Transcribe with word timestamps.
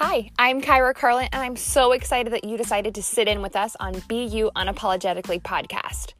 Hi, 0.00 0.30
I'm 0.38 0.62
Kyra 0.62 0.94
Carlin, 0.94 1.28
and 1.32 1.42
I'm 1.42 1.56
so 1.56 1.90
excited 1.90 2.32
that 2.32 2.44
you 2.44 2.56
decided 2.56 2.94
to 2.94 3.02
sit 3.02 3.26
in 3.26 3.42
with 3.42 3.56
us 3.56 3.74
on 3.80 4.00
Be 4.06 4.26
You 4.26 4.52
Unapologetically 4.54 5.42
podcast. 5.42 6.12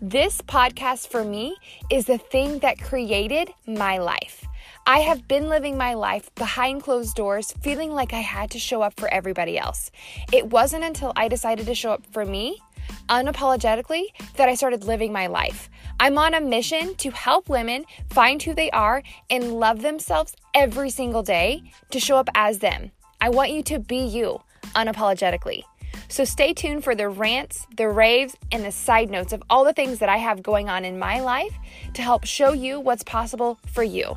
This 0.00 0.40
podcast 0.40 1.08
for 1.08 1.22
me 1.22 1.54
is 1.90 2.06
the 2.06 2.16
thing 2.16 2.60
that 2.60 2.80
created 2.80 3.50
my 3.66 3.98
life. 3.98 4.46
I 4.86 5.00
have 5.00 5.28
been 5.28 5.50
living 5.50 5.76
my 5.76 5.92
life 5.92 6.34
behind 6.36 6.84
closed 6.84 7.16
doors, 7.16 7.52
feeling 7.60 7.92
like 7.92 8.14
I 8.14 8.20
had 8.20 8.50
to 8.52 8.58
show 8.58 8.80
up 8.80 8.98
for 8.98 9.12
everybody 9.12 9.58
else. 9.58 9.90
It 10.32 10.46
wasn't 10.46 10.84
until 10.84 11.12
I 11.14 11.28
decided 11.28 11.66
to 11.66 11.74
show 11.74 11.90
up 11.90 12.06
for 12.10 12.24
me 12.24 12.62
unapologetically 13.10 14.04
that 14.36 14.48
I 14.48 14.54
started 14.54 14.84
living 14.84 15.12
my 15.12 15.26
life. 15.26 15.68
I'm 16.00 16.16
on 16.16 16.32
a 16.32 16.40
mission 16.40 16.94
to 16.94 17.10
help 17.10 17.50
women 17.50 17.84
find 18.08 18.42
who 18.42 18.54
they 18.54 18.70
are 18.70 19.02
and 19.28 19.60
love 19.60 19.82
themselves 19.82 20.34
every 20.54 20.88
single 20.88 21.22
day 21.22 21.70
to 21.90 22.00
show 22.00 22.16
up 22.16 22.30
as 22.34 22.60
them. 22.60 22.90
I 23.20 23.30
want 23.30 23.50
you 23.50 23.64
to 23.64 23.80
be 23.80 23.98
you 23.98 24.40
unapologetically. 24.76 25.64
So 26.08 26.22
stay 26.24 26.52
tuned 26.52 26.84
for 26.84 26.94
the 26.94 27.08
rants, 27.08 27.66
the 27.76 27.88
raves, 27.88 28.36
and 28.52 28.64
the 28.64 28.70
side 28.70 29.10
notes 29.10 29.32
of 29.32 29.42
all 29.50 29.64
the 29.64 29.72
things 29.72 29.98
that 29.98 30.08
I 30.08 30.18
have 30.18 30.40
going 30.40 30.68
on 30.68 30.84
in 30.84 31.00
my 31.00 31.18
life 31.18 31.52
to 31.94 32.02
help 32.02 32.24
show 32.24 32.52
you 32.52 32.78
what's 32.78 33.02
possible 33.02 33.58
for 33.72 33.82
you. 33.82 34.16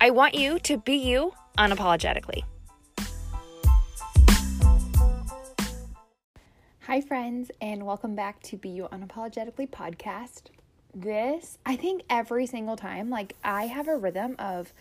I 0.00 0.10
want 0.10 0.34
you 0.34 0.58
to 0.60 0.78
be 0.78 0.96
you 0.96 1.34
unapologetically. 1.58 2.42
Hi, 6.86 7.02
friends, 7.02 7.50
and 7.60 7.84
welcome 7.84 8.14
back 8.14 8.42
to 8.44 8.56
Be 8.56 8.70
You 8.70 8.88
Unapologetically 8.90 9.68
podcast. 9.68 10.44
This, 10.94 11.58
I 11.66 11.76
think, 11.76 12.02
every 12.08 12.46
single 12.46 12.76
time, 12.76 13.10
like, 13.10 13.36
I 13.44 13.66
have 13.66 13.88
a 13.88 13.96
rhythm 13.98 14.36
of 14.38 14.72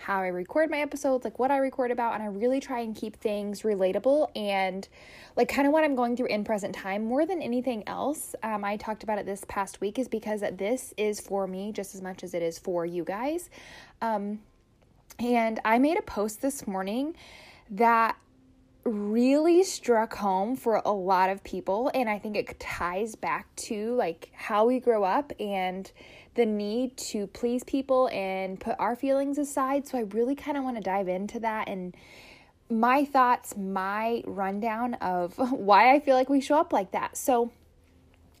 how 0.00 0.20
I 0.20 0.28
record 0.28 0.70
my 0.70 0.78
episodes, 0.78 1.24
like 1.24 1.38
what 1.38 1.50
I 1.50 1.58
record 1.58 1.90
about, 1.90 2.14
and 2.14 2.22
I 2.22 2.26
really 2.26 2.58
try 2.58 2.80
and 2.80 2.94
keep 2.96 3.16
things 3.16 3.62
relatable 3.62 4.30
and 4.34 4.88
like 5.36 5.48
kind 5.48 5.66
of 5.66 5.72
what 5.72 5.84
I'm 5.84 5.94
going 5.94 6.16
through 6.16 6.26
in 6.26 6.44
present 6.44 6.74
time 6.74 7.04
more 7.04 7.26
than 7.26 7.42
anything 7.42 7.86
else. 7.86 8.34
Um, 8.42 8.64
I 8.64 8.76
talked 8.76 9.02
about 9.02 9.18
it 9.18 9.26
this 9.26 9.44
past 9.48 9.80
week 9.80 9.98
is 9.98 10.08
because 10.08 10.42
this 10.52 10.94
is 10.96 11.20
for 11.20 11.46
me 11.46 11.72
just 11.72 11.94
as 11.94 12.02
much 12.02 12.24
as 12.24 12.34
it 12.34 12.42
is 12.42 12.58
for 12.58 12.86
you 12.86 13.04
guys. 13.04 13.50
Um, 14.00 14.40
and 15.18 15.60
I 15.64 15.78
made 15.78 15.98
a 15.98 16.02
post 16.02 16.40
this 16.40 16.66
morning 16.66 17.14
that 17.70 18.16
really 18.90 19.62
struck 19.62 20.14
home 20.14 20.56
for 20.56 20.82
a 20.84 20.90
lot 20.90 21.30
of 21.30 21.42
people 21.44 21.90
and 21.94 22.08
I 22.08 22.18
think 22.18 22.36
it 22.36 22.58
ties 22.58 23.14
back 23.14 23.54
to 23.56 23.94
like 23.94 24.30
how 24.34 24.66
we 24.66 24.80
grow 24.80 25.04
up 25.04 25.32
and 25.38 25.90
the 26.34 26.46
need 26.46 26.96
to 26.96 27.26
please 27.28 27.64
people 27.64 28.08
and 28.08 28.58
put 28.58 28.76
our 28.78 28.96
feelings 28.96 29.38
aside. 29.38 29.86
So 29.86 29.98
I 29.98 30.02
really 30.02 30.34
kind 30.34 30.56
of 30.56 30.64
want 30.64 30.76
to 30.76 30.82
dive 30.82 31.08
into 31.08 31.40
that 31.40 31.68
and 31.68 31.94
my 32.68 33.04
thoughts, 33.04 33.56
my 33.56 34.22
rundown 34.26 34.94
of 34.94 35.36
why 35.50 35.94
I 35.94 36.00
feel 36.00 36.16
like 36.16 36.28
we 36.28 36.40
show 36.40 36.56
up 36.56 36.72
like 36.72 36.92
that. 36.92 37.16
So 37.16 37.52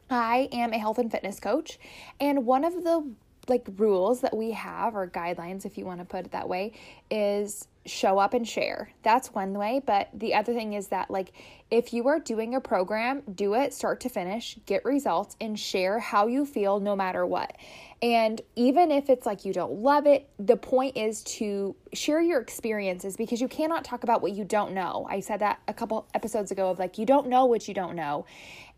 I 0.08 0.48
am 0.52 0.72
a 0.72 0.78
health 0.78 0.98
and 0.98 1.10
fitness 1.10 1.38
coach 1.38 1.78
and 2.18 2.44
one 2.44 2.64
of 2.64 2.84
the 2.84 3.12
like 3.48 3.66
rules 3.76 4.20
that 4.20 4.36
we 4.36 4.52
have 4.52 4.94
or 4.94 5.08
guidelines 5.08 5.64
if 5.64 5.76
you 5.78 5.84
want 5.84 6.00
to 6.00 6.04
put 6.04 6.26
it 6.26 6.32
that 6.32 6.48
way 6.48 6.72
is 7.10 7.66
show 7.86 8.18
up 8.18 8.34
and 8.34 8.46
share. 8.46 8.90
That's 9.02 9.32
one 9.32 9.54
way, 9.54 9.80
but 9.84 10.10
the 10.12 10.34
other 10.34 10.52
thing 10.52 10.74
is 10.74 10.88
that 10.88 11.10
like 11.10 11.32
if 11.70 11.92
you 11.92 12.08
are 12.08 12.18
doing 12.18 12.54
a 12.54 12.60
program, 12.60 13.22
do 13.34 13.54
it 13.54 13.72
start 13.72 14.00
to 14.00 14.08
finish, 14.08 14.58
get 14.66 14.84
results 14.84 15.36
and 15.40 15.58
share 15.58 15.98
how 15.98 16.26
you 16.26 16.44
feel 16.44 16.80
no 16.80 16.94
matter 16.94 17.24
what. 17.24 17.56
And 18.02 18.40
even 18.56 18.90
if 18.90 19.08
it's 19.08 19.24
like 19.24 19.44
you 19.44 19.52
don't 19.52 19.72
love 19.72 20.06
it, 20.06 20.28
the 20.38 20.56
point 20.56 20.96
is 20.96 21.22
to 21.24 21.74
share 21.92 22.20
your 22.20 22.40
experiences 22.40 23.16
because 23.16 23.40
you 23.40 23.48
cannot 23.48 23.84
talk 23.84 24.04
about 24.04 24.20
what 24.20 24.32
you 24.32 24.44
don't 24.44 24.72
know. 24.72 25.06
I 25.08 25.20
said 25.20 25.40
that 25.40 25.60
a 25.68 25.74
couple 25.74 26.06
episodes 26.14 26.50
ago 26.50 26.70
of 26.70 26.78
like 26.78 26.98
you 26.98 27.06
don't 27.06 27.28
know 27.28 27.46
what 27.46 27.66
you 27.68 27.74
don't 27.74 27.96
know. 27.96 28.26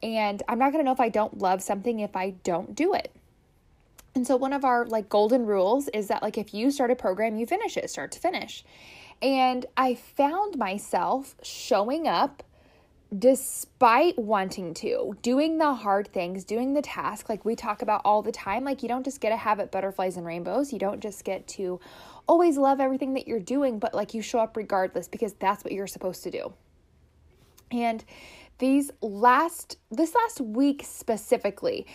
And 0.02 0.42
I'm 0.48 0.58
not 0.58 0.72
going 0.72 0.84
to 0.84 0.84
know 0.84 0.92
if 0.92 1.00
I 1.00 1.08
don't 1.08 1.38
love 1.38 1.62
something 1.62 2.00
if 2.00 2.16
I 2.16 2.30
don't 2.30 2.74
do 2.74 2.94
it. 2.94 3.12
And 4.14 4.26
so 4.26 4.36
one 4.36 4.52
of 4.52 4.64
our 4.64 4.84
like 4.86 5.08
golden 5.08 5.46
rules 5.46 5.88
is 5.88 6.08
that 6.08 6.22
like 6.22 6.36
if 6.36 6.52
you 6.52 6.70
start 6.70 6.90
a 6.90 6.96
program, 6.96 7.36
you 7.36 7.46
finish 7.46 7.76
it 7.76 7.88
start 7.90 8.12
to 8.12 8.20
finish. 8.20 8.64
And 9.20 9.66
I 9.76 9.94
found 9.94 10.58
myself 10.58 11.36
showing 11.42 12.06
up 12.08 12.42
despite 13.16 14.18
wanting 14.18 14.72
to, 14.72 15.16
doing 15.20 15.58
the 15.58 15.74
hard 15.74 16.08
things, 16.08 16.44
doing 16.44 16.72
the 16.72 16.82
task 16.82 17.28
like 17.28 17.44
we 17.44 17.54
talk 17.54 17.82
about 17.82 18.00
all 18.04 18.22
the 18.22 18.32
time. 18.32 18.64
Like 18.64 18.82
you 18.82 18.88
don't 18.88 19.04
just 19.04 19.20
get 19.20 19.30
to 19.30 19.36
have 19.36 19.58
it 19.60 19.70
butterflies 19.70 20.16
and 20.16 20.26
rainbows. 20.26 20.72
You 20.72 20.78
don't 20.78 21.00
just 21.00 21.24
get 21.24 21.46
to 21.48 21.78
always 22.26 22.56
love 22.56 22.80
everything 22.80 23.14
that 23.14 23.28
you're 23.28 23.40
doing, 23.40 23.78
but 23.78 23.94
like 23.94 24.14
you 24.14 24.22
show 24.22 24.38
up 24.38 24.56
regardless 24.56 25.08
because 25.08 25.34
that's 25.34 25.62
what 25.62 25.72
you're 25.72 25.86
supposed 25.86 26.22
to 26.24 26.30
do. 26.30 26.52
And 27.70 28.04
these 28.58 28.90
last 29.00 29.76
this 29.90 30.14
last 30.14 30.40
week 30.40 30.82
specifically, 30.84 31.86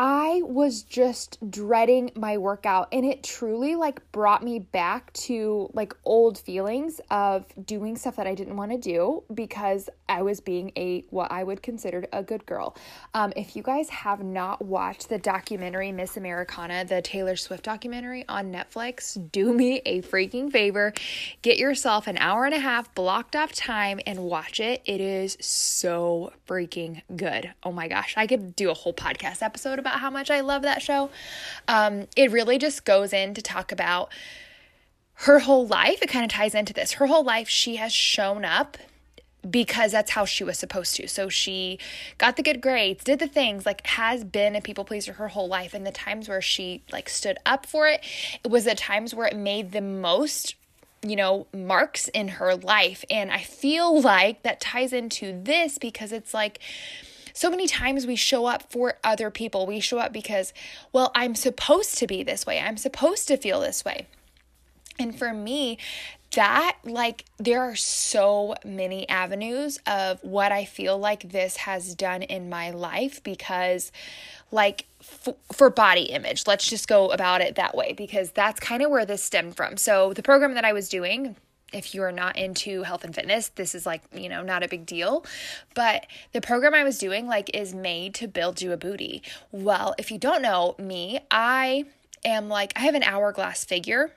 I 0.00 0.42
was 0.44 0.84
just 0.84 1.38
dreading 1.50 2.12
my 2.14 2.38
workout 2.38 2.86
and 2.92 3.04
it 3.04 3.24
truly 3.24 3.74
like 3.74 4.12
brought 4.12 4.44
me 4.44 4.60
back 4.60 5.12
to 5.14 5.70
like 5.74 5.92
old 6.04 6.38
feelings 6.38 7.00
of 7.10 7.46
doing 7.66 7.96
stuff 7.96 8.14
that 8.14 8.26
I 8.28 8.36
didn't 8.36 8.56
want 8.56 8.70
to 8.70 8.78
do 8.78 9.24
because 9.34 9.90
I 10.08 10.22
was 10.22 10.38
being 10.40 10.70
a 10.76 11.04
what 11.10 11.32
I 11.32 11.42
would 11.42 11.64
consider 11.64 12.06
a 12.12 12.22
good 12.22 12.46
girl. 12.46 12.76
Um, 13.12 13.32
if 13.34 13.56
you 13.56 13.64
guys 13.64 13.88
have 13.88 14.22
not 14.22 14.64
watched 14.64 15.08
the 15.08 15.18
documentary 15.18 15.90
Miss 15.90 16.16
Americana, 16.16 16.84
the 16.84 17.02
Taylor 17.02 17.34
Swift 17.34 17.64
documentary 17.64 18.24
on 18.28 18.52
Netflix, 18.52 19.18
do 19.32 19.52
me 19.52 19.82
a 19.84 20.00
freaking 20.02 20.52
favor. 20.52 20.94
Get 21.42 21.58
yourself 21.58 22.06
an 22.06 22.18
hour 22.18 22.44
and 22.44 22.54
a 22.54 22.60
half 22.60 22.94
blocked 22.94 23.34
off 23.34 23.52
time 23.52 23.98
and 24.06 24.20
watch 24.20 24.60
it. 24.60 24.80
It 24.84 25.00
is 25.00 25.36
so 25.40 26.32
freaking 26.46 27.02
good. 27.16 27.52
Oh 27.64 27.72
my 27.72 27.88
gosh, 27.88 28.14
I 28.16 28.28
could 28.28 28.54
do 28.54 28.70
a 28.70 28.74
whole 28.74 28.94
podcast 28.94 29.42
episode 29.42 29.80
about 29.80 29.87
about 29.88 30.00
how 30.00 30.10
much 30.10 30.30
I 30.30 30.40
love 30.40 30.62
that 30.62 30.82
show. 30.82 31.10
Um, 31.66 32.06
it 32.16 32.30
really 32.30 32.58
just 32.58 32.84
goes 32.84 33.12
in 33.12 33.34
to 33.34 33.42
talk 33.42 33.72
about 33.72 34.10
her 35.22 35.40
whole 35.40 35.66
life. 35.66 36.02
It 36.02 36.08
kind 36.08 36.24
of 36.24 36.30
ties 36.30 36.54
into 36.54 36.72
this. 36.72 36.92
Her 36.92 37.06
whole 37.06 37.24
life, 37.24 37.48
she 37.48 37.76
has 37.76 37.92
shown 37.92 38.44
up 38.44 38.76
because 39.48 39.92
that's 39.92 40.10
how 40.10 40.24
she 40.24 40.44
was 40.44 40.58
supposed 40.58 40.96
to. 40.96 41.08
So 41.08 41.28
she 41.28 41.78
got 42.18 42.36
the 42.36 42.42
good 42.42 42.60
grades, 42.60 43.04
did 43.04 43.18
the 43.18 43.28
things, 43.28 43.64
like 43.64 43.86
has 43.86 44.24
been 44.24 44.54
a 44.56 44.60
people 44.60 44.84
pleaser 44.84 45.14
her 45.14 45.28
whole 45.28 45.48
life. 45.48 45.74
And 45.74 45.86
the 45.86 45.92
times 45.92 46.28
where 46.28 46.42
she 46.42 46.82
like 46.92 47.08
stood 47.08 47.38
up 47.46 47.64
for 47.64 47.88
it, 47.88 48.04
it 48.44 48.50
was 48.50 48.64
the 48.64 48.74
times 48.74 49.14
where 49.14 49.26
it 49.26 49.36
made 49.36 49.72
the 49.72 49.80
most 49.80 50.54
you 51.02 51.14
know, 51.14 51.46
marks 51.54 52.08
in 52.08 52.26
her 52.26 52.56
life. 52.56 53.04
And 53.08 53.30
I 53.30 53.42
feel 53.42 54.00
like 54.00 54.42
that 54.42 54.60
ties 54.60 54.92
into 54.92 55.40
this 55.44 55.78
because 55.78 56.10
it's 56.10 56.34
like 56.34 56.58
so 57.38 57.50
many 57.50 57.68
times 57.68 58.04
we 58.04 58.16
show 58.16 58.46
up 58.46 58.72
for 58.72 58.94
other 59.04 59.30
people. 59.30 59.64
We 59.64 59.78
show 59.78 59.98
up 59.98 60.12
because, 60.12 60.52
well, 60.92 61.12
I'm 61.14 61.36
supposed 61.36 61.96
to 61.98 62.06
be 62.08 62.24
this 62.24 62.44
way. 62.44 62.58
I'm 62.58 62.76
supposed 62.76 63.28
to 63.28 63.36
feel 63.36 63.60
this 63.60 63.84
way. 63.84 64.08
And 64.98 65.16
for 65.16 65.32
me, 65.32 65.78
that 66.32 66.76
like 66.82 67.24
there 67.38 67.62
are 67.62 67.76
so 67.76 68.56
many 68.64 69.08
avenues 69.08 69.78
of 69.86 70.18
what 70.22 70.50
I 70.50 70.64
feel 70.64 70.98
like 70.98 71.30
this 71.30 71.58
has 71.58 71.94
done 71.94 72.22
in 72.22 72.50
my 72.50 72.70
life 72.70 73.22
because 73.22 73.92
like 74.50 74.86
f- 75.00 75.36
for 75.52 75.70
body 75.70 76.02
image 76.02 76.46
let's 76.46 76.68
just 76.68 76.86
go 76.86 77.10
about 77.10 77.40
it 77.40 77.54
that 77.54 77.74
way 77.74 77.94
because 77.94 78.30
that's 78.32 78.60
kind 78.60 78.82
of 78.82 78.90
where 78.90 79.06
this 79.06 79.22
stemmed 79.22 79.56
from 79.56 79.78
so 79.78 80.12
the 80.12 80.22
program 80.22 80.52
that 80.52 80.66
I 80.66 80.74
was 80.74 80.90
doing 80.90 81.34
if 81.72 81.94
you 81.94 82.02
are 82.02 82.12
not 82.12 82.36
into 82.36 82.82
health 82.82 83.04
and 83.04 83.14
fitness, 83.14 83.48
this 83.48 83.74
is 83.74 83.84
like, 83.84 84.02
you 84.12 84.28
know, 84.28 84.42
not 84.42 84.62
a 84.62 84.68
big 84.68 84.86
deal. 84.86 85.24
But 85.74 86.06
the 86.32 86.40
program 86.40 86.74
I 86.74 86.84
was 86.84 86.98
doing, 86.98 87.26
like, 87.26 87.54
is 87.54 87.74
made 87.74 88.14
to 88.14 88.28
build 88.28 88.62
you 88.62 88.72
a 88.72 88.76
booty. 88.76 89.22
Well, 89.52 89.94
if 89.98 90.10
you 90.10 90.18
don't 90.18 90.42
know 90.42 90.74
me, 90.78 91.20
I 91.30 91.84
am 92.24 92.48
like, 92.48 92.72
I 92.76 92.80
have 92.80 92.94
an 92.94 93.02
hourglass 93.02 93.64
figure. 93.64 94.12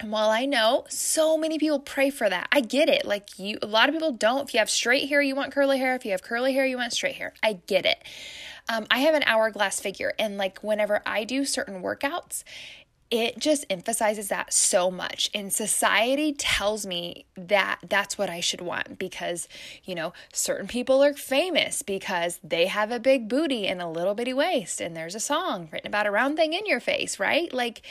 And 0.00 0.12
while 0.12 0.30
I 0.30 0.46
know 0.46 0.84
so 0.88 1.36
many 1.36 1.58
people 1.58 1.80
pray 1.80 2.08
for 2.10 2.30
that, 2.30 2.48
I 2.52 2.60
get 2.60 2.88
it. 2.88 3.04
Like, 3.04 3.38
you, 3.38 3.58
a 3.60 3.66
lot 3.66 3.88
of 3.88 3.94
people 3.94 4.12
don't. 4.12 4.48
If 4.48 4.54
you 4.54 4.58
have 4.58 4.70
straight 4.70 5.08
hair, 5.08 5.20
you 5.20 5.34
want 5.34 5.52
curly 5.52 5.78
hair. 5.78 5.96
If 5.96 6.04
you 6.04 6.12
have 6.12 6.22
curly 6.22 6.54
hair, 6.54 6.64
you 6.64 6.76
want 6.76 6.92
straight 6.92 7.16
hair. 7.16 7.34
I 7.42 7.54
get 7.66 7.84
it. 7.84 7.98
Um, 8.70 8.86
I 8.90 8.98
have 9.00 9.14
an 9.14 9.22
hourglass 9.24 9.80
figure, 9.80 10.12
and 10.18 10.36
like 10.36 10.62
whenever 10.62 11.00
I 11.06 11.24
do 11.24 11.46
certain 11.46 11.82
workouts, 11.82 12.44
it 13.10 13.38
just 13.38 13.64
emphasizes 13.70 14.28
that 14.28 14.52
so 14.52 14.90
much. 14.90 15.30
And 15.34 15.52
society 15.52 16.32
tells 16.32 16.86
me 16.86 17.24
that 17.36 17.78
that's 17.88 18.18
what 18.18 18.28
I 18.28 18.40
should 18.40 18.60
want 18.60 18.98
because, 18.98 19.48
you 19.84 19.94
know, 19.94 20.12
certain 20.32 20.66
people 20.66 21.02
are 21.02 21.14
famous 21.14 21.82
because 21.82 22.38
they 22.44 22.66
have 22.66 22.90
a 22.90 23.00
big 23.00 23.28
booty 23.28 23.66
and 23.66 23.80
a 23.80 23.88
little 23.88 24.14
bitty 24.14 24.34
waist. 24.34 24.80
And 24.80 24.94
there's 24.94 25.14
a 25.14 25.20
song 25.20 25.68
written 25.72 25.88
about 25.88 26.06
a 26.06 26.10
round 26.10 26.36
thing 26.36 26.52
in 26.52 26.66
your 26.66 26.80
face, 26.80 27.18
right? 27.18 27.52
Like, 27.52 27.82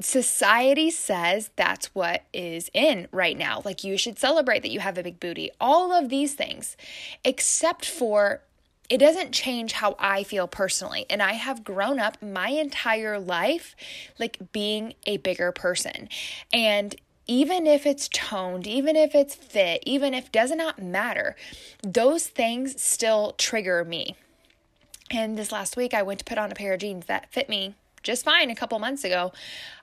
society 0.00 0.90
says 0.90 1.50
that's 1.54 1.94
what 1.94 2.24
is 2.32 2.70
in 2.72 3.08
right 3.12 3.36
now. 3.36 3.60
Like, 3.64 3.84
you 3.84 3.98
should 3.98 4.18
celebrate 4.18 4.62
that 4.62 4.70
you 4.70 4.80
have 4.80 4.96
a 4.96 5.02
big 5.02 5.20
booty. 5.20 5.50
All 5.60 5.92
of 5.92 6.08
these 6.08 6.34
things, 6.34 6.76
except 7.24 7.84
for 7.84 8.42
it 8.90 8.98
doesn't 8.98 9.32
change 9.32 9.72
how 9.72 9.96
I 9.98 10.24
feel 10.24 10.46
personally. 10.46 11.06
And 11.08 11.22
I 11.22 11.32
have 11.32 11.64
grown 11.64 11.98
up 11.98 12.20
my 12.22 12.48
entire 12.48 13.18
life 13.18 13.74
like 14.18 14.52
being 14.52 14.94
a 15.06 15.16
bigger 15.18 15.52
person. 15.52 16.08
And 16.52 16.94
even 17.26 17.66
if 17.66 17.86
it's 17.86 18.08
toned, 18.08 18.66
even 18.66 18.96
if 18.96 19.14
it's 19.14 19.34
fit, 19.34 19.82
even 19.86 20.12
if 20.12 20.30
does 20.30 20.50
not 20.50 20.82
matter, 20.82 21.34
those 21.82 22.26
things 22.26 22.82
still 22.82 23.32
trigger 23.38 23.84
me. 23.84 24.16
And 25.10 25.38
this 25.38 25.52
last 25.52 25.76
week, 25.76 25.94
I 25.94 26.02
went 26.02 26.18
to 26.18 26.24
put 26.24 26.38
on 26.38 26.52
a 26.52 26.54
pair 26.54 26.74
of 26.74 26.80
jeans 26.80 27.06
that 27.06 27.32
fit 27.32 27.48
me 27.48 27.74
just 28.02 28.24
fine 28.24 28.50
a 28.50 28.54
couple 28.54 28.78
months 28.78 29.04
ago. 29.04 29.32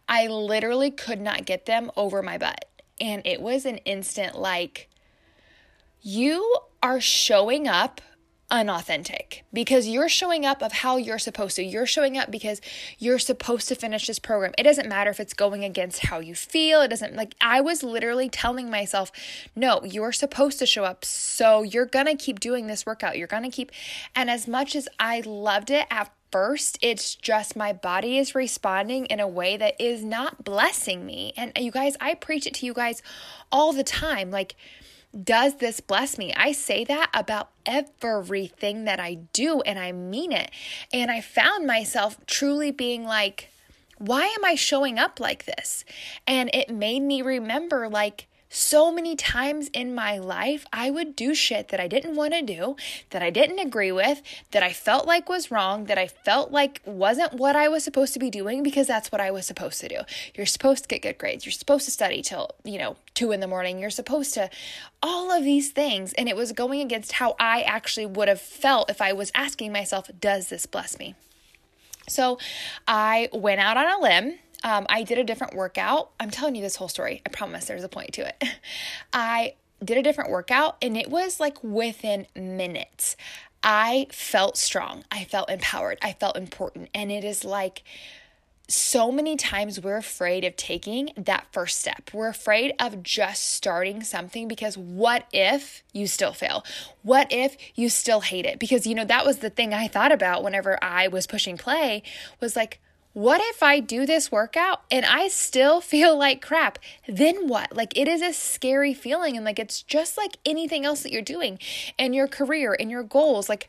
I 0.08 0.28
literally 0.28 0.92
could 0.92 1.20
not 1.20 1.46
get 1.46 1.66
them 1.66 1.92
over 1.98 2.22
my 2.22 2.38
butt. 2.38 2.66
And 3.00 3.26
it 3.26 3.42
was 3.42 3.66
an 3.66 3.78
instant 3.78 4.38
like, 4.38 4.90
you 6.02 6.58
are 6.84 7.02
showing 7.02 7.68
up 7.68 8.02
unauthentic 8.52 9.44
because 9.54 9.88
you're 9.88 10.10
showing 10.10 10.46
up 10.46 10.62
of 10.62 10.74
how 10.74 10.98
you're 10.98 11.18
supposed 11.18 11.56
to. 11.56 11.64
You're 11.64 11.88
showing 11.88 12.18
up 12.18 12.30
because 12.30 12.62
you're 13.00 13.18
supposed 13.18 13.70
to 13.70 13.76
finish 13.76 14.06
this 14.06 14.20
program. 14.20 14.54
It 14.58 14.64
doesn't 14.64 14.90
matter 14.90 15.10
if 15.10 15.20
it's 15.20 15.34
going 15.34 15.64
against 15.64 16.06
how 16.08 16.20
you 16.20 16.36
feel. 16.36 16.82
It 16.82 16.90
doesn't 16.90 17.16
like 17.16 17.34
I 17.42 17.62
was 17.62 17.82
literally 17.82 18.30
telling 18.30 18.70
myself, 18.70 19.12
"No, 19.56 19.84
you're 19.84 20.12
supposed 20.12 20.60
to 20.60 20.66
show 20.66 20.84
up. 20.84 21.06
So 21.06 21.64
you're 21.64 21.86
going 21.86 22.06
to 22.06 22.16
keep 22.16 22.40
doing 22.40 22.68
this 22.68 22.86
workout. 22.86 23.18
You're 23.18 23.28
going 23.28 23.44
to 23.44 23.50
keep 23.50 23.72
and 24.16 24.30
as 24.30 24.48
much 24.48 24.76
as 24.76 24.88
I 25.00 25.22
loved 25.22 25.72
it 25.72 25.88
at 25.90 26.12
first, 26.32 26.78
it's 26.82 27.16
just 27.16 27.56
my 27.56 27.74
body 27.74 28.18
is 28.18 28.34
responding 28.34 29.06
in 29.08 29.20
a 29.20 29.28
way 29.28 29.58
that 29.58 29.80
is 29.80 30.04
not 30.04 30.44
blessing 30.44 31.06
me. 31.06 31.34
And 31.36 31.52
uh, 31.58 31.62
you 31.62 31.72
guys, 31.72 31.96
I 32.00 32.14
preach 32.14 32.48
it 32.48 32.54
to 32.56 32.66
you 32.66 32.74
guys 32.74 33.04
all 33.52 33.74
the 33.74 33.84
time. 33.84 34.32
Like 34.32 34.56
does 35.20 35.56
this 35.56 35.80
bless 35.80 36.18
me? 36.18 36.34
I 36.36 36.52
say 36.54 36.84
that 36.86 37.10
about 37.14 37.50
everything 37.66 38.86
that 38.86 39.00
I 39.00 39.16
do, 39.34 39.62
and 39.62 39.78
I 39.78 39.92
mean 39.92 40.32
it. 40.32 40.52
And 40.94 41.12
I 41.12 41.22
found 41.22 41.68
myself 41.68 42.18
truly 42.26 42.72
being 42.72 43.04
like, 43.04 43.50
why 43.98 44.24
am 44.26 44.44
I 44.46 44.56
showing 44.56 44.98
up 44.98 45.20
like 45.20 45.46
this? 45.46 45.86
And 46.26 46.50
it 46.54 46.70
made 46.70 47.02
me 47.02 47.22
remember, 47.22 47.88
like, 47.90 48.28
so 48.54 48.92
many 48.92 49.16
times 49.16 49.70
in 49.74 49.96
my 49.96 50.18
life, 50.18 50.66
I 50.74 50.92
would 50.92 51.16
do 51.16 51.34
shit 51.34 51.70
that 51.70 51.80
I 51.80 51.88
didn't 51.88 52.16
want 52.16 52.34
to 52.34 52.42
do, 52.42 52.76
that 53.12 53.24
I 53.24 53.30
didn't 53.30 53.60
agree 53.60 53.94
with, 53.94 54.22
that 54.52 54.62
I 54.62 54.74
felt 54.74 55.08
like 55.08 55.30
was 55.30 55.50
wrong, 55.50 55.86
that 55.86 55.98
I 55.98 56.08
felt 56.08 56.52
like 56.52 56.82
wasn't 56.84 57.34
what 57.34 57.56
I 57.56 57.70
was 57.70 57.86
supposed 57.86 58.12
to 58.14 58.20
be 58.20 58.30
doing 58.30 58.62
because 58.62 58.88
that's 58.88 59.10
what 59.10 59.22
I 59.22 59.32
was 59.32 59.46
supposed 59.46 59.80
to 59.80 59.88
do. 59.88 60.00
You're 60.36 60.46
supposed 60.46 60.84
to 60.84 60.90
get 60.90 61.02
good 61.02 61.18
grades. 61.18 61.46
You're 61.46 61.54
supposed 61.54 61.86
to 61.86 61.92
study 61.92 62.22
till, 62.22 62.52
you 62.66 62.78
know, 62.78 62.98
two 63.14 63.32
in 63.32 63.40
the 63.40 63.48
morning. 63.48 63.80
You're 63.80 63.90
supposed 63.90 64.34
to 64.34 64.50
all 65.02 65.32
of 65.32 65.46
these 65.46 65.72
things. 65.72 66.12
And 66.14 66.28
it 66.28 66.36
was 66.36 66.52
going 66.52 66.82
against 66.82 67.14
how 67.14 67.38
I 67.40 67.62
actually 67.62 68.06
would 68.06 68.28
have 68.28 68.42
felt 68.42 68.90
if 68.90 69.02
I 69.02 69.14
was 69.14 69.32
asking 69.34 69.72
myself, 69.72 70.10
does 70.20 70.50
this 70.50 70.66
bless 70.66 71.00
me? 71.00 71.16
So 72.10 72.38
I 72.86 73.30
went 73.32 73.62
out 73.62 73.78
on 73.78 73.88
a 73.88 74.02
limb 74.02 74.40
um, 74.64 74.86
I 74.90 75.04
did 75.04 75.18
a 75.18 75.24
different 75.24 75.56
workout. 75.56 76.12
I'm 76.20 76.30
telling 76.30 76.56
you 76.56 76.62
this 76.62 76.76
whole 76.76 76.88
story. 76.88 77.22
I 77.26 77.30
promise 77.30 77.66
there's 77.66 77.84
a 77.84 77.90
point 77.90 78.14
to 78.14 78.28
it. 78.28 78.44
I 79.14 79.56
did 79.84 79.98
a 79.98 80.04
different 80.04 80.30
workout 80.30 80.78
and 80.82 80.96
it 80.96 81.10
was 81.10 81.40
like 81.40 81.64
within 81.64 82.28
minutes. 82.36 83.16
I 83.64 84.08
felt 84.12 84.58
strong. 84.58 85.04
I 85.12 85.24
felt 85.24 85.50
empowered. 85.50 86.00
I 86.02 86.14
felt 86.14 86.38
important. 86.38 86.90
And 86.94 87.12
it 87.12 87.24
is 87.24 87.44
like, 87.44 87.84
so 88.72 89.12
many 89.12 89.36
times 89.36 89.82
we're 89.82 89.98
afraid 89.98 90.46
of 90.46 90.56
taking 90.56 91.10
that 91.18 91.46
first 91.52 91.80
step. 91.80 92.10
We're 92.14 92.30
afraid 92.30 92.74
of 92.80 93.04
just 93.04 93.50
starting 93.52 94.02
something 94.02 94.48
because 94.48 94.78
what 94.78 95.28
if 95.34 95.84
you 95.92 96.08
still 96.08 96.32
fail? 96.32 96.64
What 97.04 97.28
if 97.32 97.58
you 97.76 97.90
still 97.90 98.22
hate 98.22 98.46
it? 98.46 98.60
Because, 98.60 98.88
you 98.88 98.96
know, 98.96 99.04
that 99.06 99.26
was 99.26 99.40
the 99.40 99.50
thing 99.50 99.74
I 99.74 99.88
thought 99.88 100.14
about 100.14 100.44
whenever 100.44 100.82
I 100.82 101.10
was 101.10 101.28
pushing 101.28 101.58
play 101.58 102.02
was 102.40 102.56
like, 102.56 102.80
what 103.14 103.42
if 103.42 103.62
I 103.62 103.80
do 103.80 104.06
this 104.06 104.32
workout 104.32 104.82
and 104.90 105.06
I 105.06 105.28
still 105.28 105.82
feel 105.92 106.18
like 106.18 106.42
crap? 106.42 106.80
Then 107.08 107.48
what? 107.48 107.76
Like 107.76 107.98
it 107.98 108.08
is 108.08 108.22
a 108.22 108.34
scary 108.34 108.94
feeling 108.94 109.36
and 109.36 109.46
like 109.46 109.60
it's 109.60 109.82
just 109.84 110.18
like 110.18 110.38
anything 110.46 110.86
else 110.86 111.04
that 111.04 111.12
you're 111.12 111.22
doing 111.22 111.60
and 111.98 112.16
your 112.16 112.28
career, 112.28 112.76
and 112.80 112.90
your 112.90 113.04
goals, 113.04 113.50
like 113.50 113.68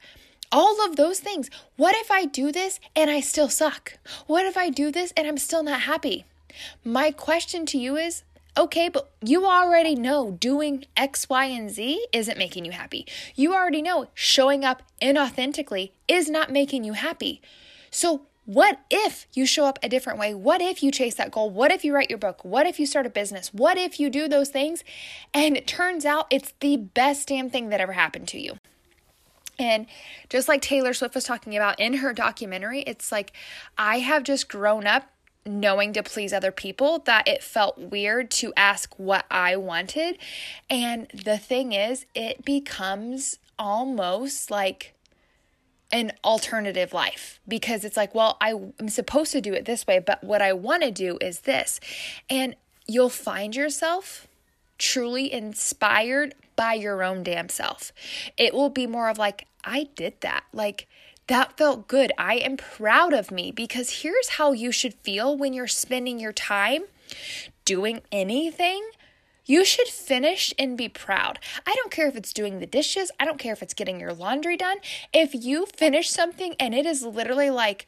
all 0.51 0.85
of 0.85 0.97
those 0.97 1.21
things. 1.21 1.51
What 1.77 1.95
if 1.97 2.11
I 2.11 2.25
do 2.25 2.53
this 2.53 2.79
and 2.95 3.11
I 3.11 3.21
still 3.21 3.49
suck? 3.49 3.99
What 4.27 4.47
if 4.47 4.57
I 4.57 4.69
do 4.71 4.91
this 4.93 5.13
and 5.17 5.27
I'm 5.27 5.39
still 5.39 5.63
not 5.63 5.83
happy? 5.83 6.25
My 6.85 7.11
question 7.11 7.67
to 7.67 7.79
you 7.79 7.97
is 7.97 8.23
Okay, 8.55 8.91
but 8.91 9.11
you 9.25 9.47
already 9.47 9.95
know 9.95 10.33
doing 10.33 10.85
X, 10.95 11.27
Y, 11.31 11.47
and 11.47 11.71
Z 11.71 12.07
isn't 12.13 12.37
making 12.37 12.67
you 12.67 12.73
happy. 12.73 13.07
You 13.35 13.55
already 13.55 13.81
know 13.81 14.09
showing 14.13 14.63
up 14.63 14.83
inauthentically 15.01 15.93
is 16.07 16.29
not 16.29 16.53
making 16.53 16.85
you 16.85 16.93
happy. 16.93 17.41
So, 17.91 18.27
what 18.45 18.81
if 18.91 19.27
you 19.35 19.47
show 19.47 19.67
up 19.67 19.79
a 19.83 19.89
different 19.89 20.19
way? 20.19 20.35
What 20.35 20.61
if 20.61 20.83
you 20.83 20.91
chase 20.91 21.15
that 21.15 21.31
goal? 21.31 21.51
What 21.51 21.71
if 21.71 21.85
you 21.85 21.95
write 21.95 22.11
your 22.11 22.19
book? 22.19 22.45
What 22.45 22.67
if 22.67 22.81
you 22.81 22.87
start 22.87 23.07
a 23.07 23.11
business? 23.11 23.55
What 23.55 23.79
if 23.79 24.01
you 24.01 24.11
do 24.11 24.29
those 24.29 24.49
things 24.49 24.83
and 25.33 25.57
it 25.57 25.67
turns 25.67 26.05
out 26.05 26.27
it's 26.31 26.53
the 26.61 26.77
best 26.77 27.29
damn 27.29 27.51
thing 27.51 27.69
that 27.69 27.81
ever 27.81 27.93
happened 27.93 28.29
to 28.29 28.41
you? 28.41 28.59
And 29.59 29.87
just 30.29 30.49
like 30.49 30.61
Taylor 30.61 30.93
Swift 30.93 31.15
was 31.15 31.25
talking 31.25 31.57
about 31.57 31.79
in 31.79 31.95
her 31.95 32.13
documentary, 32.13 32.81
it's 32.81 33.13
like 33.13 33.33
I 33.79 34.01
have 34.01 34.25
just 34.25 34.49
grown 34.49 34.87
up 34.87 35.09
knowing 35.45 35.93
to 35.93 36.03
please 36.03 36.33
other 36.33 36.53
people 36.53 37.01
that 37.01 37.27
it 37.29 37.43
felt 37.43 37.79
weird 37.79 38.31
to 38.31 38.53
ask 38.57 38.95
what 38.99 39.25
I 39.31 39.57
wanted. 39.57 40.19
And 40.71 41.09
the 41.13 41.39
thing 41.39 41.73
is, 41.73 42.07
it 42.15 42.45
becomes 42.45 43.39
almost 43.59 44.51
like 44.51 44.95
an 45.93 46.13
alternative 46.25 46.93
life 46.93 47.39
because 47.47 47.85
it's 47.85 47.97
like, 47.97 48.15
well, 48.15 48.39
I, 48.41 48.55
am 48.81 48.89
supposed 48.89 49.33
to 49.33 49.41
do 49.41 49.53
it 49.53 49.67
this 49.67 49.87
way, 49.87 49.99
but 49.99 50.25
what 50.25 50.41
I 50.41 50.53
want 50.55 50.83
to 50.83 50.91
do 50.91 51.19
is 51.21 51.41
this. 51.41 51.79
And 52.31 52.57
you'll 52.87 53.11
find 53.11 53.55
yourself 53.55 54.27
truly 54.79 55.33
inspired 55.33 56.35
by 56.57 56.75
your 56.75 57.03
own 57.03 57.23
damn 57.23 57.49
self. 57.49 57.93
It 58.37 58.55
will 58.55 58.71
be 58.71 58.87
more 58.87 59.09
of 59.09 59.19
like, 59.19 59.47
I 59.65 59.89
did 59.95 60.21
that. 60.23 60.45
Like, 60.53 60.89
that 61.29 61.57
felt 61.57 61.87
good. 61.87 62.11
I 62.19 62.35
am 62.37 62.57
proud 62.57 63.13
of 63.13 63.31
me 63.31 63.53
because 63.53 64.03
here's 64.03 64.31
how 64.31 64.53
you 64.53 64.73
should 64.73 64.95
feel 64.95 65.37
when 65.37 65.53
you're 65.53 65.69
spending 65.69 66.19
your 66.19 66.33
time 66.33 66.83
doing 67.65 68.03
anything 68.11 68.83
you 69.45 69.65
should 69.65 69.89
finish 69.89 70.53
and 70.59 70.77
be 70.77 70.89
proud. 70.89 71.39
I 71.67 71.75
don't 71.77 71.91
care 71.91 72.09
if 72.09 72.17
it's 72.17 72.33
doing 72.33 72.59
the 72.59 72.67
dishes, 72.67 73.11
I 73.19 73.25
don't 73.25 73.39
care 73.39 73.53
if 73.53 73.63
it's 73.63 73.75
getting 73.75 74.01
your 74.01 74.13
laundry 74.13 74.57
done. 74.57 74.79
If 75.13 75.35
you 75.35 75.67
finish 75.67 76.11
something 76.11 76.55
and 76.59 76.75
it 76.75 76.87
is 76.87 77.03
literally 77.03 77.51
like, 77.51 77.87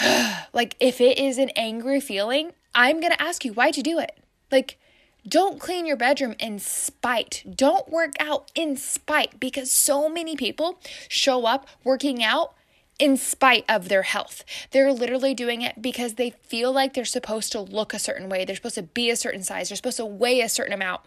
like 0.52 0.76
if 0.80 1.00
it 1.00 1.18
is 1.18 1.38
an 1.38 1.50
angry 1.50 2.00
feeling, 2.00 2.52
I'm 2.74 3.00
to 3.00 3.22
ask 3.22 3.44
you, 3.44 3.52
why'd 3.52 3.76
you 3.76 3.82
do 3.82 3.98
it? 3.98 4.18
Like, 4.50 4.78
don't 5.26 5.60
clean 5.60 5.86
your 5.86 5.96
bedroom 5.96 6.34
in 6.40 6.58
spite. 6.58 7.44
Don't 7.48 7.88
work 7.88 8.12
out 8.18 8.50
in 8.54 8.76
spite 8.76 9.38
because 9.38 9.70
so 9.70 10.08
many 10.08 10.34
people 10.34 10.80
show 11.08 11.46
up 11.46 11.66
working 11.84 12.24
out 12.24 12.54
in 12.98 13.16
spite 13.16 13.64
of 13.68 13.88
their 13.88 14.02
health. 14.02 14.44
They're 14.70 14.92
literally 14.92 15.34
doing 15.34 15.62
it 15.62 15.80
because 15.80 16.14
they 16.14 16.30
feel 16.30 16.72
like 16.72 16.94
they're 16.94 17.04
supposed 17.04 17.52
to 17.52 17.60
look 17.60 17.92
a 17.94 17.98
certain 17.98 18.28
way, 18.28 18.44
they're 18.44 18.56
supposed 18.56 18.76
to 18.76 18.82
be 18.82 19.10
a 19.10 19.16
certain 19.16 19.42
size, 19.42 19.68
they're 19.68 19.76
supposed 19.76 19.96
to 19.96 20.06
weigh 20.06 20.40
a 20.40 20.48
certain 20.48 20.72
amount. 20.72 21.02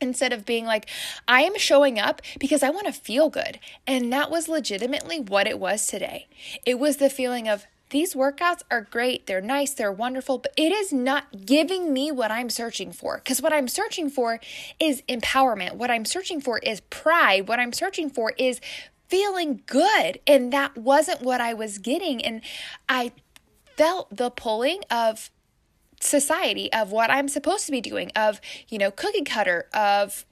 Instead 0.00 0.32
of 0.32 0.46
being 0.46 0.64
like, 0.64 0.88
I 1.28 1.42
am 1.42 1.58
showing 1.58 1.98
up 1.98 2.22
because 2.38 2.62
I 2.62 2.70
want 2.70 2.86
to 2.86 2.92
feel 2.92 3.28
good. 3.28 3.58
And 3.86 4.10
that 4.12 4.30
was 4.30 4.48
legitimately 4.48 5.20
what 5.20 5.46
it 5.46 5.58
was 5.58 5.86
today. 5.86 6.26
It 6.64 6.78
was 6.78 6.96
the 6.96 7.10
feeling 7.10 7.48
of, 7.48 7.66
these 7.90 8.14
workouts 8.14 8.62
are 8.70 8.82
great, 8.82 9.26
they're 9.26 9.40
nice, 9.40 9.74
they're 9.74 9.92
wonderful, 9.92 10.38
but 10.38 10.52
it 10.56 10.70
is 10.70 10.92
not 10.92 11.44
giving 11.44 11.92
me 11.92 12.12
what 12.12 12.30
I'm 12.30 12.48
searching 12.48 12.92
for. 12.92 13.16
Because 13.16 13.42
what 13.42 13.52
I'm 13.52 13.66
searching 13.66 14.08
for 14.08 14.40
is 14.78 15.02
empowerment. 15.08 15.74
What 15.74 15.90
I'm 15.90 16.04
searching 16.04 16.40
for 16.40 16.58
is 16.58 16.80
pride. 16.82 17.48
What 17.48 17.58
I'm 17.58 17.72
searching 17.72 18.08
for 18.08 18.32
is 18.38 18.60
feeling 19.10 19.62
good. 19.66 20.20
And 20.26 20.52
that 20.52 20.76
wasn't 20.76 21.22
what 21.22 21.40
I 21.40 21.52
was 21.52 21.78
getting. 21.78 22.24
And 22.24 22.40
I 22.88 23.12
felt 23.76 24.16
the 24.16 24.30
pulling 24.30 24.82
of 24.90 25.30
society 26.00 26.72
of 26.72 26.90
what 26.90 27.10
I'm 27.10 27.28
supposed 27.28 27.66
to 27.66 27.72
be 27.72 27.80
doing, 27.80 28.10
of, 28.16 28.40
you 28.68 28.78
know, 28.78 28.90
cookie 28.90 29.22
cutter, 29.22 29.66
of 29.72 30.24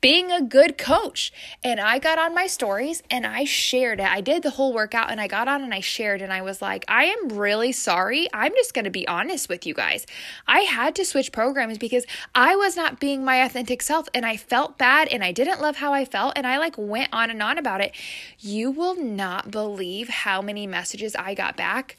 being 0.00 0.32
a 0.32 0.40
good 0.40 0.78
coach. 0.78 1.30
And 1.62 1.78
I 1.78 1.98
got 1.98 2.18
on 2.18 2.34
my 2.34 2.46
stories 2.46 3.02
and 3.10 3.26
I 3.26 3.44
shared 3.44 4.00
it. 4.00 4.06
I 4.10 4.22
did 4.22 4.42
the 4.42 4.50
whole 4.50 4.72
workout 4.72 5.10
and 5.10 5.20
I 5.20 5.26
got 5.26 5.46
on 5.46 5.62
and 5.62 5.74
I 5.74 5.80
shared 5.80 6.22
and 6.22 6.32
I 6.32 6.42
was 6.42 6.62
like, 6.62 6.84
I 6.88 7.04
am 7.04 7.28
really 7.28 7.72
sorry. 7.72 8.26
I'm 8.32 8.54
just 8.54 8.72
going 8.72 8.86
to 8.86 8.90
be 8.90 9.06
honest 9.06 9.48
with 9.48 9.66
you 9.66 9.74
guys. 9.74 10.06
I 10.48 10.60
had 10.60 10.94
to 10.96 11.04
switch 11.04 11.32
programs 11.32 11.76
because 11.76 12.06
I 12.34 12.56
was 12.56 12.76
not 12.76 12.98
being 12.98 13.24
my 13.24 13.36
authentic 13.36 13.82
self 13.82 14.08
and 14.14 14.24
I 14.24 14.36
felt 14.36 14.78
bad 14.78 15.08
and 15.08 15.22
I 15.22 15.32
didn't 15.32 15.60
love 15.60 15.76
how 15.76 15.92
I 15.92 16.04
felt 16.04 16.32
and 16.36 16.46
I 16.46 16.58
like 16.58 16.76
went 16.78 17.10
on 17.12 17.30
and 17.30 17.42
on 17.42 17.58
about 17.58 17.82
it. 17.82 17.94
You 18.38 18.70
will 18.70 18.96
not 18.96 19.50
believe 19.50 20.08
how 20.08 20.40
many 20.40 20.66
messages 20.66 21.14
I 21.14 21.34
got 21.34 21.56
back 21.56 21.96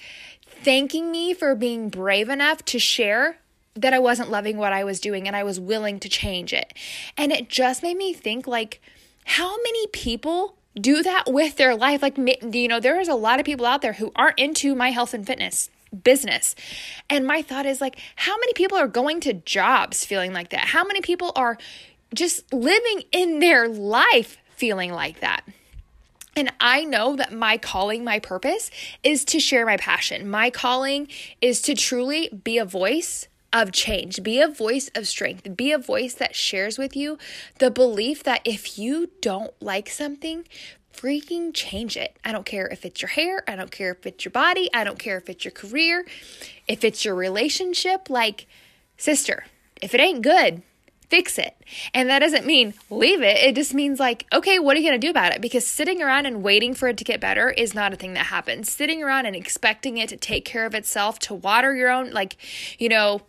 thanking 0.64 1.12
me 1.12 1.34
for 1.34 1.56
being 1.56 1.90
brave 1.90 2.30
enough 2.30 2.64
to 2.66 2.80
share 2.80 3.38
that 3.76 3.94
I 3.94 4.00
wasn't 4.00 4.30
loving 4.30 4.58
what 4.58 4.74
I 4.74 4.84
was 4.84 5.00
doing 5.00 5.28
and 5.28 5.36
I 5.36 5.44
was 5.44 5.60
willing 5.60 6.00
to 6.02 6.10
change 6.10 6.54
it. 6.54 6.74
And 7.18 7.32
it 7.32 7.50
just 7.50 7.84
made 7.84 7.98
me 7.98 8.14
think 8.14 8.48
like 8.48 8.82
how 9.26 9.56
many 9.58 9.88
people 9.88 10.56
do 10.80 11.04
that 11.04 11.26
with 11.28 11.58
their 11.58 11.76
life 11.76 12.02
like 12.02 12.18
you 12.18 12.68
know 12.70 12.80
there 12.80 12.98
is 12.98 13.10
a 13.10 13.14
lot 13.14 13.42
of 13.42 13.46
people 13.46 13.66
out 13.66 13.82
there 13.82 13.92
who 13.92 14.10
aren't 14.16 14.40
into 14.40 14.74
my 14.74 14.92
health 14.92 15.14
and 15.14 15.28
fitness 15.28 15.70
business. 15.92 16.56
And 17.10 17.26
my 17.28 17.42
thought 17.42 17.66
is 17.66 17.82
like, 17.82 17.98
how 18.16 18.38
many 18.38 18.54
people 18.54 18.78
are 18.78 18.88
going 18.88 19.20
to 19.22 19.34
jobs 19.34 20.06
feeling 20.06 20.34
like 20.34 20.50
that? 20.50 20.66
How 20.68 20.84
many 20.84 21.02
people 21.02 21.32
are 21.36 21.58
just 22.14 22.52
living 22.54 23.04
in 23.12 23.40
their 23.40 23.68
life 23.68 24.38
feeling 24.56 24.92
like 24.92 25.20
that? 25.20 25.44
And 26.36 26.52
I 26.60 26.86
know 26.86 27.16
that 27.18 27.34
my 27.34 27.58
calling, 27.58 28.04
my 28.04 28.20
purpose 28.20 28.72
is 29.04 29.26
to 29.26 29.40
share 29.40 29.66
my 29.66 29.78
passion. 29.78 30.30
My 30.30 30.50
calling 30.50 31.08
is 31.42 31.62
to 31.64 31.76
truly 31.76 32.30
be 32.30 32.58
a 32.58 32.66
voice 32.66 33.28
of 33.54 33.72
change, 33.72 34.24
be 34.24 34.40
a 34.40 34.48
voice 34.48 34.90
of 34.96 35.08
strength, 35.08 35.58
be 35.58 35.74
a 35.74 35.78
voice 35.78 36.14
that 36.14 36.36
shares 36.36 36.78
with 36.78 36.96
you 36.96 37.18
the 37.60 37.70
belief 37.70 38.24
that 38.24 38.42
if 38.46 38.80
you 38.80 39.10
don't 39.22 39.52
like 39.62 39.90
something, 39.90 40.48
freaking 40.94 41.54
change 41.54 41.98
it. 41.98 42.16
I 42.24 42.32
don't 42.32 42.46
care 42.46 42.68
if 42.68 42.86
it's 42.86 43.02
your 43.02 43.10
hair, 43.10 43.44
I 43.48 43.56
don't 43.56 43.72
care 43.72 43.92
if 43.92 44.06
it's 44.06 44.24
your 44.24 44.32
body, 44.32 44.70
I 44.74 44.84
don't 44.84 45.00
care 45.00 45.18
if 45.18 45.30
it's 45.30 45.44
your 45.44 45.52
career, 45.52 46.06
if 46.68 46.84
it's 46.84 47.04
your 47.04 47.16
relationship. 47.16 48.10
Like, 48.10 48.48
sister, 48.98 49.46
if 49.82 49.94
it 49.94 50.00
ain't 50.00 50.22
good, 50.22 50.62
fix 51.12 51.38
it. 51.38 51.56
And 51.94 52.10
that 52.10 52.20
doesn't 52.20 52.46
mean 52.46 52.74
leave 52.90 53.22
it. 53.22 53.38
It 53.38 53.54
just 53.54 53.74
means 53.74 54.00
like, 54.00 54.26
okay, 54.34 54.58
what 54.58 54.78
are 54.78 54.80
you 54.80 54.88
going 54.88 55.00
to 55.00 55.06
do 55.06 55.12
about 55.12 55.34
it? 55.34 55.42
Because 55.42 55.68
sitting 55.68 56.02
around 56.02 56.26
and 56.26 56.42
waiting 56.42 56.74
for 56.74 56.88
it 56.88 56.98
to 56.98 57.04
get 57.04 57.20
better 57.20 57.50
is 57.50 57.76
not 57.76 57.92
a 57.92 57.98
thing 57.98 58.14
that 58.14 58.28
happens. 58.28 58.72
Sitting 58.72 59.04
around 59.04 59.26
and 59.26 59.36
expecting 59.36 59.98
it 59.98 60.08
to 60.10 60.16
take 60.16 60.46
care 60.46 60.66
of 60.66 60.74
itself, 60.74 61.20
to 61.20 61.34
water 61.34 61.76
your 61.76 61.90
own, 61.90 62.12
like, 62.12 62.38
you 62.80 62.88
know, 62.88 63.22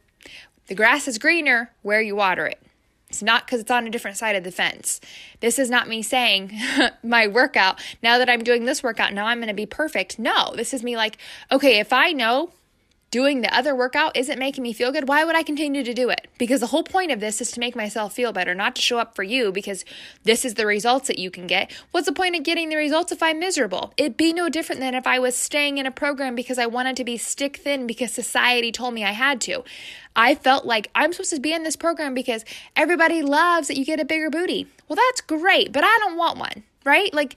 the 0.69 0.77
grass 0.77 1.09
is 1.09 1.19
greener 1.19 1.73
where 1.83 2.01
you 2.01 2.15
water 2.15 2.47
it. 2.47 2.63
It's 3.09 3.21
not 3.21 3.45
because 3.45 3.61
it's 3.61 3.71
on 3.71 3.87
a 3.87 3.91
different 3.91 4.17
side 4.17 4.37
of 4.37 4.45
the 4.45 4.53
fence. 4.53 5.01
This 5.41 5.59
is 5.59 5.69
not 5.69 5.89
me 5.89 6.03
saying 6.03 6.59
my 7.03 7.27
workout, 7.27 7.81
now 8.01 8.17
that 8.19 8.31
I'm 8.31 8.45
doing 8.45 8.65
this 8.65 8.83
workout, 8.83 9.13
now 9.13 9.27
I'm 9.27 9.39
going 9.39 9.49
to 9.49 9.55
be 9.55 9.67
perfect. 9.67 10.21
No, 10.21 10.55
this 10.55 10.73
is 10.73 10.85
me 10.85 10.97
like, 10.97 11.19
okay, 11.51 11.81
if 11.81 11.93
I 11.93 12.13
know 12.13 12.53
doing 13.13 13.43
the 13.43 13.57
other 13.57 13.77
workout 13.77 14.17
isn't 14.17 14.39
making 14.39 14.63
me 14.63 14.73
feel 14.73 14.91
good, 14.91 15.07
why 15.07 15.23
would 15.23 15.37
I 15.37 15.43
continue 15.43 15.85
to 15.85 15.95
do 15.95 16.09
it? 16.09 16.27
Because 16.39 16.61
the 16.61 16.69
whole 16.69 16.83
point 16.83 17.13
of 17.13 17.21
this 17.21 17.43
is 17.43 17.53
to 17.53 17.61
make 17.61 17.77
myself 17.77 18.15
feel 18.15 18.33
better, 18.33 18.55
not 18.55 18.75
to 18.77 18.83
show 18.83 18.99
up 18.99 19.15
for 19.15 19.23
you 19.23 19.53
because 19.53 19.85
this 20.25 20.45
is 20.47 20.55
the 20.55 20.67
results 20.67 21.09
that 21.09 21.19
you 21.19 21.31
can 21.31 21.47
get. 21.47 21.71
What's 21.91 22.07
the 22.07 22.15
point 22.15 22.35
of 22.35 22.43
getting 22.43 22.71
the 22.71 22.77
results 22.77 23.13
if 23.13 23.23
I'm 23.23 23.39
miserable? 23.39 23.93
It'd 23.99 24.17
be 24.17 24.33
no 24.33 24.49
different 24.49 24.81
than 24.81 24.95
if 24.95 25.07
I 25.07 25.19
was 25.19 25.37
staying 25.37 25.77
in 25.77 25.85
a 25.85 25.91
program 25.91 26.35
because 26.35 26.59
I 26.59 26.65
wanted 26.67 26.97
to 26.97 27.05
be 27.05 27.19
stick 27.19 27.59
thin 27.59 27.87
because 27.87 28.13
society 28.13 28.73
told 28.73 28.95
me 28.95 29.05
I 29.05 29.13
had 29.13 29.43
to. 29.43 29.63
I 30.17 30.35
felt 30.35 30.65
like 30.65 30.91
I'm 30.95 31.13
supposed 31.13 31.35
to 31.35 31.41
be 31.41 31.53
in 31.53 31.65
this 31.65 31.77
program 31.77 32.15
because 32.15 32.47
everybody 32.75 33.21
loves 33.21 33.69
that 33.69 33.77
you 33.77 33.85
get 33.85 34.01
a 34.01 34.07
bigger 34.07 34.31
booty. 34.31 34.67
Well, 34.89 34.97
that's 34.97 35.21
great, 35.21 35.71
but 35.71 35.85
I 35.85 35.99
don't 36.01 36.17
want 36.17 36.39
one, 36.39 36.63
right? 36.85 37.13
Like, 37.13 37.37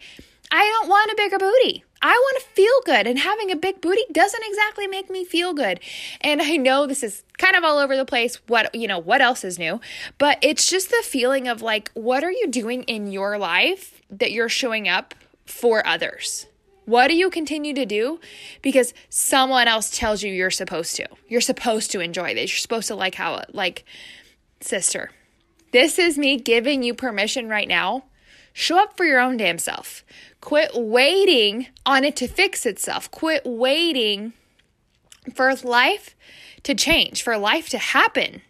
I 0.52 0.64
don't 0.80 0.88
want 0.88 1.12
a 1.12 1.16
bigger 1.18 1.38
booty. 1.38 1.84
I 2.06 2.12
want 2.12 2.44
to 2.44 2.50
feel 2.52 2.82
good, 2.86 3.08
and 3.08 3.18
having 3.18 3.50
a 3.50 3.56
big 3.56 3.82
booty 3.82 4.04
doesn't 4.12 4.44
exactly 4.46 4.86
make 4.86 5.10
me 5.10 5.26
feel 5.26 5.56
good. 5.56 5.80
And 6.22 6.40
I 6.40 6.56
know 6.56 6.86
this 6.86 7.02
is 7.02 7.24
kind 7.40 7.56
of 7.56 7.64
all 7.64 7.80
over 7.80 7.98
the 7.98 8.06
place. 8.06 8.36
What, 8.46 8.76
you 8.76 8.88
know, 8.88 9.00
what 9.00 9.22
else 9.22 9.44
is 9.44 9.58
new? 9.58 9.82
But 10.20 10.38
it's 10.44 10.70
just 10.70 10.92
the 10.92 11.02
feeling 11.04 11.48
of 11.48 11.64
like, 11.64 11.90
what 11.96 12.24
are 12.24 12.32
you 12.32 12.46
doing 12.46 12.84
in 12.84 13.12
your 13.12 13.40
life 13.40 14.04
that 14.12 14.32
you're 14.32 14.50
showing 14.50 14.88
up 14.88 15.16
for 15.48 15.86
others? 15.88 16.46
What 16.86 17.08
do 17.08 17.16
you 17.16 17.32
continue 17.32 17.74
to 17.74 17.88
do? 17.88 18.20
Because 18.62 18.94
someone 19.10 19.68
else 19.68 19.90
tells 19.90 20.22
you 20.22 20.32
you're 20.32 20.52
supposed 20.52 20.96
to. 20.98 21.08
You're 21.28 21.42
supposed 21.42 21.90
to 21.90 22.02
enjoy 22.02 22.36
this. 22.36 22.52
You're 22.52 22.60
supposed 22.60 22.90
to 22.90 22.96
like 22.96 23.16
how, 23.16 23.42
like, 23.52 23.84
sister, 24.62 25.10
this 25.72 25.98
is 25.98 26.20
me 26.20 26.38
giving 26.38 26.84
you 26.84 26.94
permission 26.94 27.50
right 27.50 27.68
now 27.68 28.04
Show 28.58 28.82
up 28.82 28.96
for 28.96 29.04
your 29.04 29.20
own 29.20 29.36
damn 29.36 29.60
self. 29.60 30.06
Quit 30.40 30.72
waiting 30.74 31.68
on 31.86 32.06
it 32.06 32.16
to 32.16 32.26
fix 32.26 32.66
itself. 32.66 33.12
Quit 33.12 33.42
waiting 33.46 34.32
for 35.34 35.54
life 35.56 36.16
to 36.64 36.74
change, 36.74 37.22
for 37.22 37.38
life 37.38 37.68
to 37.68 37.78
happen. 37.78 38.42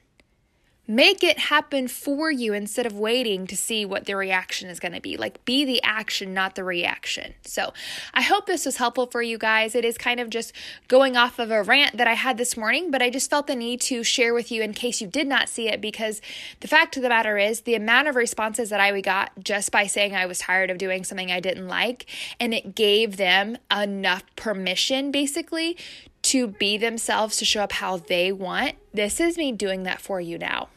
Make 0.87 1.23
it 1.23 1.39
happen 1.39 1.87
for 1.87 2.29
you 2.29 2.53
instead 2.53 2.85
of 2.85 2.93
waiting 2.93 3.47
to 3.47 3.57
see 3.57 3.85
what 3.85 4.05
the 4.05 4.15
reaction 4.15 4.69
is 4.69 4.79
going 4.79 4.93
to 4.93 5.01
be. 5.01 5.17
Like, 5.17 5.43
be 5.43 5.65
the 5.65 5.81
action, 5.81 6.33
not 6.33 6.55
the 6.55 6.63
reaction. 6.63 7.33
So, 7.43 7.73
I 8.13 8.21
hope 8.21 8.45
this 8.45 8.65
was 8.65 8.77
helpful 8.77 9.07
for 9.07 9.21
you 9.21 9.37
guys. 9.37 9.73
It 9.73 9.83
is 9.83 9.97
kind 9.97 10.19
of 10.19 10.29
just 10.29 10.53
going 10.87 11.17
off 11.17 11.39
of 11.39 11.49
a 11.49 11.63
rant 11.63 11.97
that 11.97 12.07
I 12.07 12.13
had 12.13 12.37
this 12.37 12.55
morning, 12.55 12.91
but 12.91 13.01
I 13.01 13.09
just 13.09 13.29
felt 13.29 13.47
the 13.47 13.55
need 13.55 13.81
to 13.81 14.03
share 14.03 14.33
with 14.33 14.51
you 14.51 14.61
in 14.61 14.73
case 14.73 15.01
you 15.01 15.07
did 15.07 15.27
not 15.27 15.49
see 15.49 15.67
it 15.67 15.81
because 15.81 16.21
the 16.59 16.67
fact 16.67 16.95
of 16.97 17.03
the 17.03 17.09
matter 17.09 17.37
is, 17.37 17.61
the 17.61 17.75
amount 17.75 18.07
of 18.07 18.15
responses 18.15 18.69
that 18.69 18.79
I 18.79 19.01
got 19.01 19.31
just 19.43 19.71
by 19.71 19.87
saying 19.87 20.15
I 20.15 20.25
was 20.25 20.39
tired 20.39 20.69
of 20.69 20.77
doing 20.77 21.03
something 21.03 21.31
I 21.31 21.39
didn't 21.39 21.67
like, 21.67 22.05
and 22.39 22.53
it 22.53 22.75
gave 22.75 23.17
them 23.17 23.57
enough 23.75 24.23
permission 24.35 25.11
basically 25.11 25.77
to 26.21 26.47
be 26.47 26.77
themselves, 26.77 27.37
to 27.37 27.45
show 27.45 27.61
up 27.61 27.73
how 27.73 27.97
they 27.97 28.31
want. 28.31 28.75
This 28.93 29.19
is 29.19 29.37
me 29.37 29.51
doing 29.51 29.83
that 29.83 30.01
for 30.01 30.19
you 30.19 30.37
now. 30.37 30.69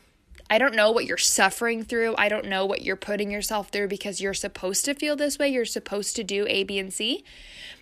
I 0.50 0.56
don't 0.58 0.74
know 0.74 0.90
what 0.90 1.04
you're 1.04 1.18
suffering 1.18 1.82
through. 1.84 2.14
I 2.16 2.28
don't 2.28 2.46
know 2.46 2.64
what 2.64 2.82
you're 2.82 2.96
putting 2.96 3.30
yourself 3.30 3.68
through 3.68 3.88
because 3.88 4.20
you're 4.20 4.32
supposed 4.32 4.84
to 4.86 4.94
feel 4.94 5.14
this 5.14 5.38
way. 5.38 5.48
You're 5.48 5.66
supposed 5.66 6.16
to 6.16 6.24
do 6.24 6.46
A, 6.48 6.64
B, 6.64 6.78
and 6.78 6.92
C. 6.92 7.22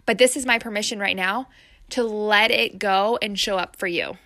But 0.04 0.18
this 0.18 0.36
is 0.36 0.44
my 0.44 0.58
permission 0.58 0.98
right 0.98 1.16
now 1.16 1.48
to 1.90 2.02
let 2.02 2.50
it 2.50 2.78
go 2.78 3.18
and 3.22 3.38
show 3.38 3.56
up 3.56 3.76
for 3.76 3.86
you. 3.86 4.18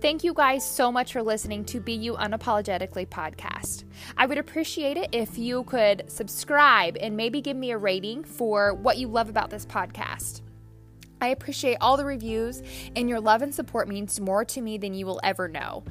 Thank 0.00 0.22
you 0.22 0.32
guys 0.32 0.64
so 0.64 0.92
much 0.92 1.12
for 1.12 1.22
listening 1.22 1.64
to 1.66 1.80
Be 1.80 1.92
You 1.92 2.14
Unapologetically 2.14 3.08
podcast. 3.08 3.82
I 4.16 4.26
would 4.26 4.38
appreciate 4.38 4.96
it 4.96 5.08
if 5.12 5.36
you 5.36 5.64
could 5.64 6.04
subscribe 6.08 6.96
and 7.00 7.16
maybe 7.16 7.40
give 7.40 7.56
me 7.56 7.72
a 7.72 7.78
rating 7.78 8.22
for 8.22 8.74
what 8.74 8.98
you 8.98 9.08
love 9.08 9.28
about 9.28 9.50
this 9.50 9.66
podcast. 9.66 10.42
I 11.20 11.28
appreciate 11.28 11.76
all 11.80 11.96
the 11.96 12.04
reviews, 12.04 12.62
and 12.96 13.08
your 13.08 13.20
love 13.20 13.42
and 13.42 13.54
support 13.54 13.88
means 13.88 14.20
more 14.20 14.44
to 14.46 14.60
me 14.60 14.78
than 14.78 14.94
you 14.94 15.06
will 15.06 15.20
ever 15.22 15.48
know. 15.48 15.82